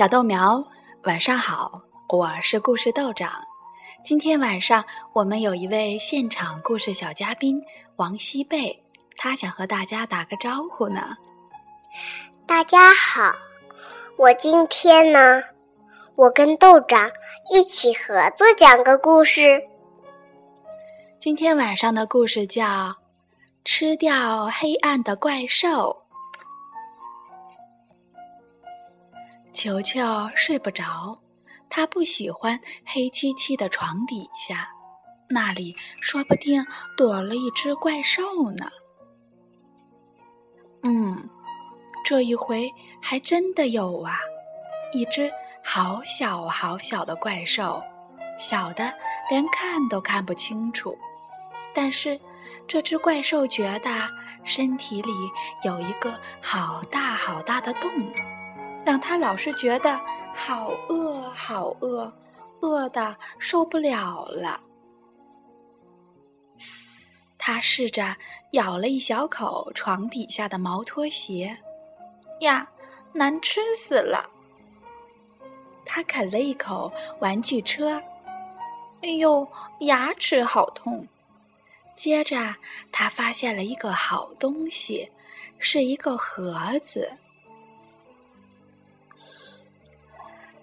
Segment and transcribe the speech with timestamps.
[0.00, 0.64] 小豆苗，
[1.04, 1.78] 晚上好，
[2.08, 3.32] 我是故事豆长。
[4.02, 4.82] 今天晚上
[5.12, 7.62] 我们有一位现场故事小嘉宾
[7.96, 8.82] 王西贝，
[9.18, 11.14] 他想和大家打个招呼呢。
[12.46, 13.30] 大家好，
[14.16, 15.42] 我今天呢，
[16.14, 17.10] 我跟豆长
[17.52, 19.62] 一起合作讲个故事。
[21.18, 22.64] 今天晚上的故事叫
[23.66, 25.68] 《吃掉黑暗的怪兽》。
[29.60, 30.00] 球球
[30.34, 31.20] 睡不着，
[31.68, 34.70] 他不喜欢黑漆漆的床底下，
[35.28, 36.64] 那里说不定
[36.96, 38.70] 躲了一只怪兽呢。
[40.82, 41.28] 嗯，
[42.06, 44.16] 这一回还真的有啊，
[44.94, 45.30] 一只
[45.62, 47.82] 好小好小的怪兽，
[48.38, 48.90] 小的
[49.28, 50.96] 连看都看不清楚。
[51.74, 52.18] 但是
[52.66, 53.90] 这只怪兽觉得
[54.42, 55.12] 身体里
[55.64, 57.90] 有一个好大好大的洞。
[58.84, 60.00] 让他老是觉得
[60.34, 62.12] 好饿，好饿，
[62.60, 64.60] 饿的受不了了。
[67.38, 68.16] 他试着
[68.52, 71.56] 咬了一小口床底下的毛拖鞋，
[72.40, 72.68] 呀，
[73.12, 74.28] 难吃死了。
[75.84, 78.00] 他啃了一口玩具车，
[79.02, 79.46] 哎呦，
[79.80, 81.06] 牙齿好痛。
[81.96, 82.54] 接着，
[82.92, 85.10] 他发现了一个好东西，
[85.58, 87.10] 是一个盒子。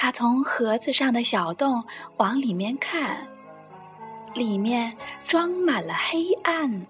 [0.00, 1.84] 他从盒子上的小洞
[2.18, 3.26] 往里面看，
[4.32, 4.96] 里面
[5.26, 6.86] 装满了黑暗。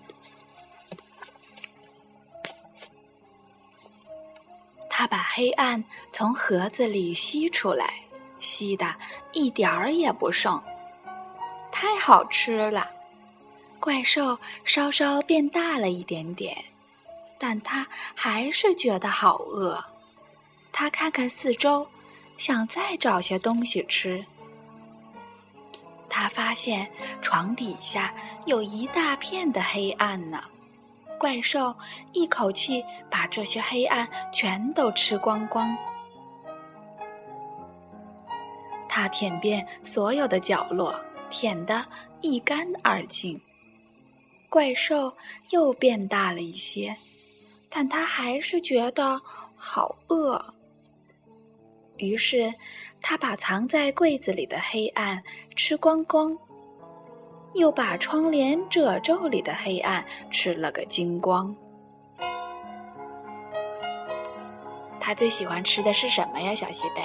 [4.91, 7.95] 他把黑暗从盒子里吸出来，
[8.41, 8.95] 吸的
[9.33, 10.63] 一点儿也不剩，
[11.73, 12.91] 太好吃了。
[13.81, 16.63] 怪兽稍稍变大了一点点，
[17.39, 19.83] 但他还是觉得好饿。
[20.71, 21.89] 他看看四周。
[22.39, 24.25] 想再找些东西吃，
[26.09, 26.91] 他发现
[27.21, 28.15] 床底下
[28.47, 30.43] 有一大片的黑暗呢。
[31.19, 31.75] 怪兽
[32.13, 35.77] 一口气把这些黑暗全都吃光光，
[38.89, 40.95] 他舔遍所有的角落，
[41.29, 41.85] 舔得
[42.21, 43.39] 一干二净。
[44.49, 45.13] 怪兽
[45.51, 46.97] 又变大了一些，
[47.69, 49.21] 但他还是觉得
[49.57, 50.55] 好饿。
[51.99, 52.53] 于是，
[53.03, 55.23] 他把藏在柜子里的黑暗
[55.55, 56.37] 吃光光，
[57.55, 61.55] 又把窗帘褶皱里的黑暗吃了个精光。
[65.01, 67.03] 他最喜欢吃的是什么呀，小西贝？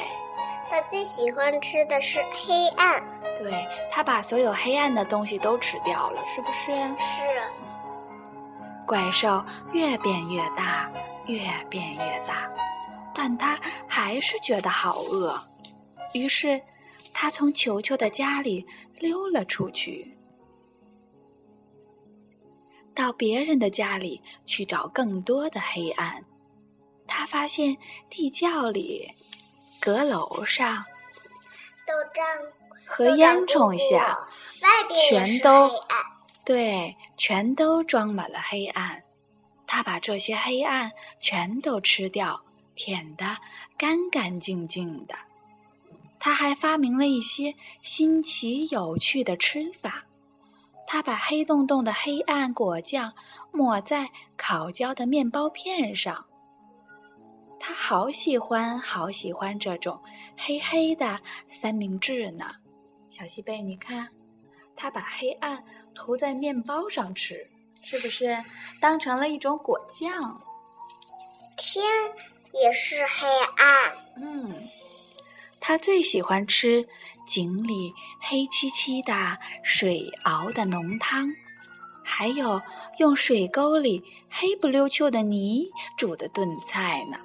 [0.70, 3.04] 他最喜欢吃的是黑暗。
[3.38, 3.54] 对，
[3.92, 6.72] 他把所有黑暗的东西都吃掉了，是不是？
[7.00, 7.22] 是。
[8.86, 10.92] 怪兽越变越大，
[11.26, 11.40] 越
[11.70, 12.52] 变越大。
[13.16, 15.40] 但他还是觉得好饿，
[16.14, 16.62] 于是
[17.14, 18.66] 他从球球的家里
[19.00, 20.18] 溜了出去，
[22.96, 26.24] 到别人的家里去找更多的黑暗。
[27.06, 27.78] 他发现
[28.10, 29.12] 地窖里、
[29.80, 30.84] 阁楼上、
[31.86, 32.26] 豆胀
[32.86, 34.18] 和烟囱下，
[35.10, 35.70] 全都
[36.46, 39.04] 对，全都装满了黑暗。
[39.68, 42.44] 他把这些黑暗全都吃掉。
[42.76, 43.26] 舔得
[43.78, 45.16] 干干净净的，
[46.20, 50.04] 他还发明了一些新奇有趣的吃法。
[50.86, 53.14] 他把黑洞洞的黑暗果酱
[53.52, 56.26] 抹在烤焦的面包片上。
[57.60, 60.00] 他好喜欢，好喜欢这种
[60.38, 61.20] 黑黑的
[61.50, 62.52] 三明治呢。
[63.10, 64.10] 小西贝，你看，
[64.76, 65.64] 他把黑暗
[65.96, 67.48] 涂在面包上吃，
[67.82, 68.38] 是不是
[68.82, 70.42] 当成了一种果酱？
[71.56, 71.84] 天！
[72.62, 73.28] 也是黑
[73.58, 73.92] 暗。
[74.16, 74.70] 嗯，
[75.60, 76.88] 他最喜欢吃
[77.26, 81.34] 井里黑漆漆的水熬的浓汤，
[82.04, 82.62] 还有
[82.98, 87.18] 用水沟里黑不溜秋的泥煮的炖菜呢。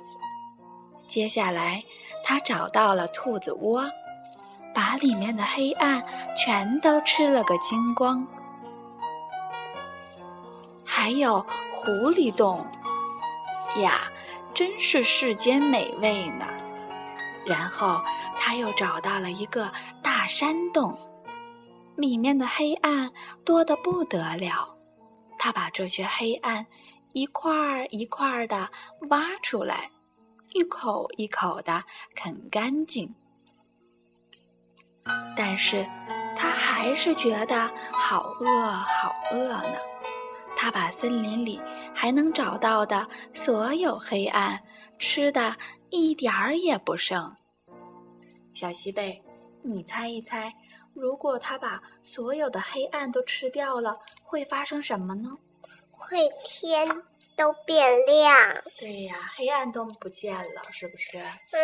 [1.06, 1.84] 接下来，
[2.24, 3.90] 他找到了兔子窝，
[4.74, 6.04] 把里面的黑暗
[6.36, 8.26] 全都吃了个精光。
[10.84, 12.66] 还有狐狸洞
[13.76, 14.10] 呀。
[14.54, 16.46] 真是世间美味呢。
[17.46, 18.02] 然后
[18.38, 19.72] 他又找到了一个
[20.02, 20.98] 大山洞，
[21.96, 23.10] 里面的黑暗
[23.44, 24.76] 多得不得了。
[25.38, 26.66] 他把这些黑暗
[27.12, 28.68] 一块儿一块儿的
[29.08, 29.90] 挖出来，
[30.50, 31.84] 一口一口的
[32.14, 33.14] 啃干净。
[35.34, 35.86] 但是
[36.36, 39.78] 他还是觉得好饿，好饿呢。
[40.60, 41.60] 他把森林里
[41.94, 44.60] 还能找到的所有黑暗
[44.98, 45.56] 吃的
[45.88, 47.32] 一点儿也不剩，
[48.54, 49.22] 小西贝，
[49.62, 50.52] 你猜一猜，
[50.94, 55.30] 如果他把所有的黑暗都吃掉了，会发生什么呢？
[55.92, 56.88] 会天
[57.36, 58.64] 都变亮。
[58.76, 61.18] 对呀，黑暗都不见了，是不是？
[61.18, 61.58] 嗯，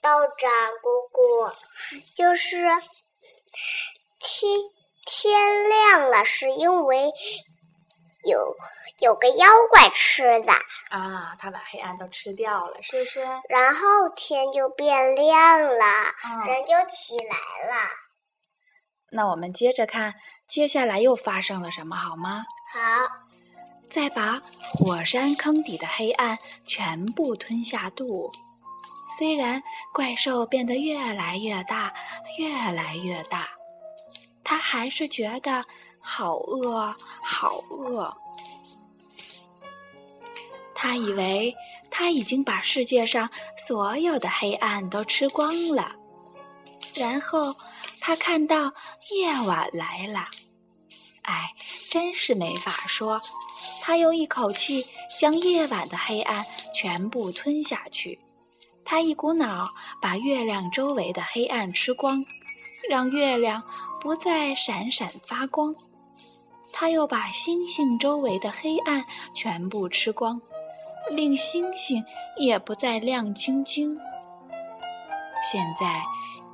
[0.00, 0.48] 道长
[0.80, 1.50] 姑姑，
[2.14, 2.58] 就是
[4.20, 4.52] 天
[5.04, 7.10] 天亮了，是因为。
[8.24, 8.56] 有
[9.00, 10.52] 有个妖怪吃的
[10.90, 13.20] 啊，他把黑暗都吃掉了，是不是？
[13.48, 15.84] 然后天就变亮了，
[16.46, 17.88] 人就起来了。
[19.10, 20.14] 那我们接着看，
[20.46, 22.44] 接下来又发生了什么，好吗？
[22.72, 22.80] 好，
[23.90, 24.40] 再把
[24.72, 28.30] 火山坑底的黑暗全部吞下肚。
[29.18, 31.92] 虽然怪兽变得越来越大，
[32.38, 33.48] 越来越大，
[34.44, 35.64] 他还是觉得。
[36.02, 36.94] 好饿，
[37.24, 38.14] 好饿！
[40.74, 41.54] 他以为
[41.90, 43.30] 他已经把世界上
[43.66, 45.94] 所有的黑暗都吃光了，
[46.92, 47.54] 然后
[48.00, 48.72] 他看到
[49.12, 50.26] 夜晚来了。
[51.22, 51.54] 哎，
[51.88, 53.22] 真是没法说。
[53.80, 54.84] 他用一口气
[55.20, 56.44] 将夜晚的黑暗
[56.74, 58.18] 全部吞下去，
[58.84, 62.24] 他一股脑把月亮周围的黑暗吃光，
[62.90, 63.62] 让月亮
[64.00, 65.72] 不再闪闪发光。
[66.72, 69.04] 他又把星星周围的黑暗
[69.34, 70.40] 全部吃光，
[71.10, 72.02] 令星星
[72.36, 73.96] 也不再亮晶晶。
[75.42, 76.02] 现在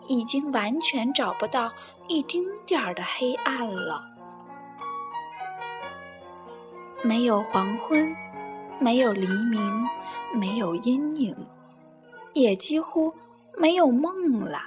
[0.07, 1.73] 已经完全找不到
[2.09, 4.03] 一丁点儿的黑暗了，
[7.03, 8.15] 没有黄昏，
[8.81, 9.87] 没有黎明，
[10.35, 11.37] 没有阴影，
[12.33, 13.15] 也几乎
[13.57, 14.63] 没有梦了。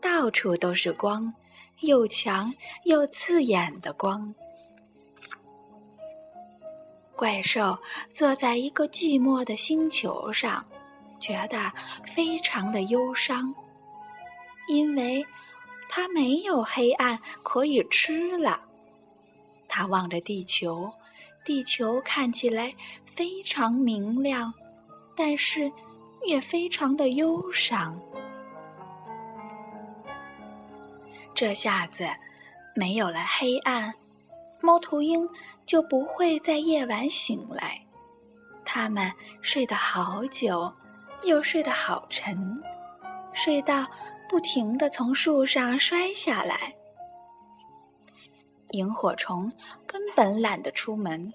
[0.00, 1.32] 到处都是光，
[1.80, 2.52] 又强
[2.84, 4.34] 又刺眼的光。
[7.16, 7.76] 怪兽
[8.10, 10.64] 坐在一个寂寞的星球上，
[11.18, 11.72] 觉得
[12.04, 13.54] 非常的忧伤，
[14.68, 15.24] 因为
[15.88, 18.60] 它没有黑暗可以吃了。
[19.66, 20.92] 他望着地球，
[21.44, 22.72] 地球看起来
[23.04, 24.52] 非常明亮，
[25.16, 25.72] 但是
[26.26, 27.98] 也非常的忧伤。
[31.34, 32.06] 这下子
[32.74, 33.92] 没有了黑暗。
[34.60, 35.28] 猫头鹰
[35.64, 37.80] 就不会在夜晚醒来，
[38.64, 39.12] 它们
[39.42, 40.72] 睡得好久，
[41.22, 42.60] 又睡得好沉，
[43.32, 43.86] 睡到
[44.28, 46.74] 不停地从树上摔下来。
[48.70, 49.50] 萤火虫
[49.86, 51.32] 根本懒得出门，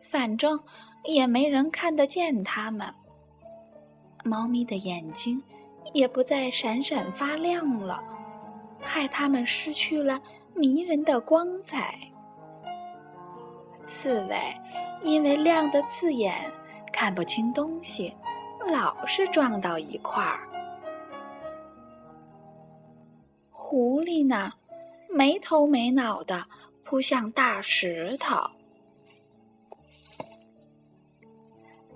[0.00, 0.58] 反正
[1.04, 2.92] 也没人看得见它们。
[4.24, 5.42] 猫咪的眼睛
[5.92, 8.02] 也不再闪闪发亮了，
[8.80, 10.18] 害它们失去了
[10.54, 11.98] 迷人的光彩。
[13.84, 14.36] 刺猬
[15.02, 16.50] 因为亮得刺眼，
[16.92, 18.14] 看不清东西，
[18.66, 20.48] 老是撞到一块儿。
[23.50, 24.52] 狐狸呢，
[25.08, 26.46] 没头没脑的
[26.82, 28.36] 扑向大石头。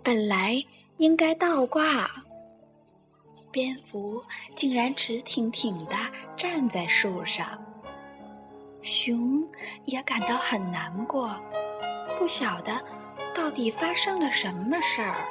[0.02, 0.62] 本来
[0.96, 2.10] 应该倒挂，
[3.50, 4.22] 蝙蝠
[4.54, 5.96] 竟然直挺挺的
[6.36, 7.46] 站在树上。
[8.80, 9.46] 熊
[9.84, 11.38] 也感到很难过。
[12.18, 12.72] 不晓得
[13.32, 15.24] 到底发生了什么事儿。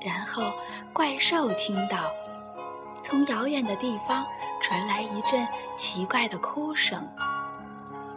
[0.00, 0.52] 然后
[0.92, 2.10] 怪兽听到，
[3.00, 4.26] 从遥远的地方
[4.60, 7.08] 传来一阵奇怪的哭声。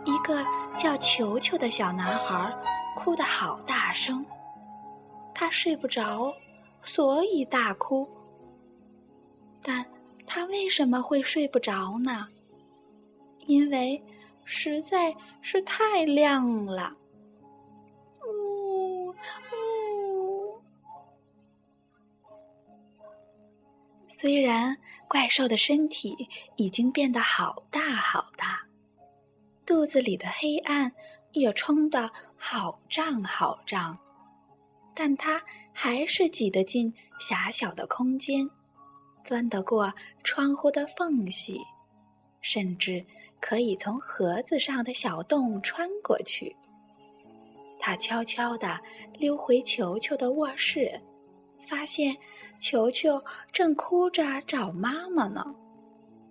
[0.03, 0.43] 一个
[0.75, 2.51] 叫球球的小男孩
[2.95, 4.25] 哭得好大声，
[5.33, 6.33] 他睡不着，
[6.81, 8.09] 所以大哭。
[9.61, 9.85] 但
[10.25, 12.27] 他为什么会睡不着呢？
[13.45, 14.03] 因为
[14.43, 16.93] 实在是太亮了。
[18.27, 19.13] 呜呜
[24.07, 28.67] 虽然怪兽的身体已经变得好大好大，
[29.65, 30.91] 肚子里的黑暗
[31.31, 33.97] 也冲得好胀好胀，
[34.93, 35.41] 但它
[35.73, 38.47] 还是挤得进狭小的空间，
[39.23, 41.59] 钻得过窗户的缝隙，
[42.41, 43.03] 甚至
[43.39, 46.55] 可以从盒子上的小洞穿过去。
[47.81, 48.79] 他悄悄地
[49.17, 51.01] 溜回球球的卧室，
[51.59, 52.15] 发现。
[52.61, 53.19] 球球
[53.51, 55.43] 正哭着找妈妈呢，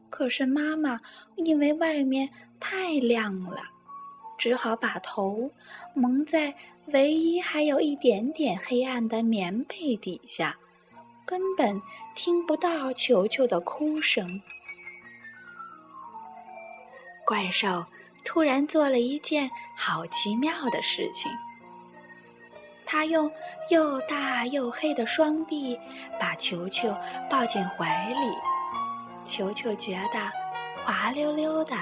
[0.08, 1.00] 可是妈妈
[1.34, 2.30] 因为外面
[2.60, 3.60] 太亮了，
[4.38, 5.50] 只好把头
[5.92, 6.54] 蒙在
[6.92, 10.56] 唯一还有一点点黑暗的棉被底下，
[11.26, 11.82] 根本
[12.14, 14.40] 听不到球球的哭声。
[17.26, 17.84] 怪兽
[18.24, 21.30] 突然做了一件好奇妙的事情。
[22.84, 23.30] 他用
[23.68, 25.78] 又大又黑的双臂
[26.18, 26.92] 把球球
[27.28, 28.36] 抱进怀里。
[29.24, 30.32] 球球觉得
[30.84, 31.76] 滑溜溜的，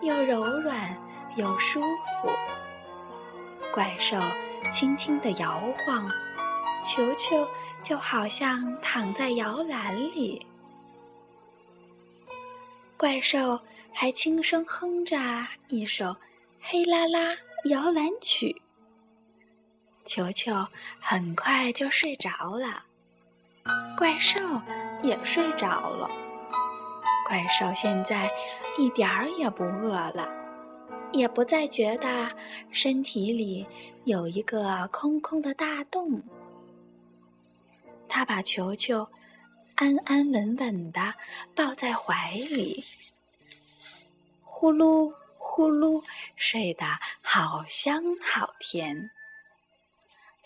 [0.00, 0.96] 又柔软
[1.36, 2.30] 又舒服。
[3.74, 4.16] 怪兽
[4.72, 6.08] 轻轻地摇晃，
[6.82, 7.46] 球球
[7.82, 10.46] 就好像躺在摇篮里。
[12.98, 13.60] 怪兽
[13.94, 15.16] 还轻声哼着
[15.68, 16.06] 一首
[16.60, 17.32] 《嘿啦啦
[17.66, 18.60] 摇篮曲》，
[20.04, 20.52] 球球
[20.98, 22.84] 很快就睡着了，
[23.96, 24.40] 怪兽
[25.00, 26.10] 也睡着了。
[27.24, 28.28] 怪兽现在
[28.76, 30.28] 一点儿也不饿了，
[31.12, 32.28] 也不再觉得
[32.72, 33.64] 身体里
[34.06, 36.20] 有一个空空的大洞。
[38.08, 39.06] 他把球球。
[39.78, 41.14] 安安稳稳的
[41.54, 42.84] 抱在怀里，
[44.42, 46.04] 呼噜呼噜
[46.34, 46.84] 睡得
[47.22, 49.08] 好香好甜。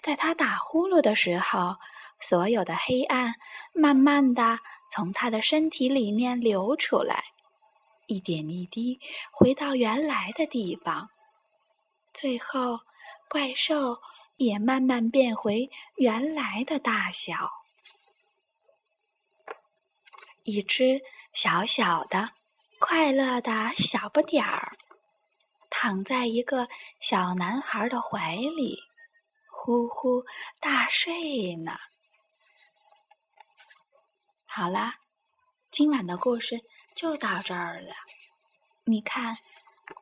[0.02, 1.76] 在他打呼噜的时候，
[2.20, 3.36] 所有的黑暗
[3.72, 4.58] 慢慢的
[4.90, 7.24] 从他的身体里面流出来，
[8.08, 11.08] 一点一滴回到原来的地方。
[12.12, 12.80] 最后，
[13.30, 13.96] 怪兽
[14.36, 17.62] 也慢慢变回原来的大小。
[20.44, 21.00] 一只
[21.32, 22.30] 小小的、
[22.80, 24.76] 快乐的小不点儿，
[25.70, 26.68] 躺在一个
[27.00, 28.78] 小男孩的怀里，
[29.50, 30.25] 呼呼
[30.61, 31.76] 大睡呢。
[34.44, 34.96] 好啦，
[35.70, 36.61] 今晚的故事
[36.96, 37.94] 就到这儿了。
[38.84, 39.38] 你看，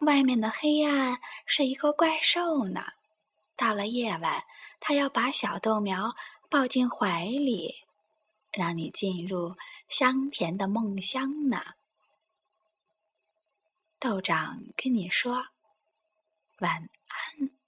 [0.00, 2.82] 外面的黑暗是一个怪兽呢。
[3.56, 4.42] 到了夜晚，
[4.80, 6.14] 它要把小豆苗
[6.49, 7.85] 抱进怀里。
[8.52, 9.57] 让你进入
[9.88, 11.62] 香甜的梦乡呢。
[13.99, 15.47] 道长跟你说
[16.59, 17.60] 晚安。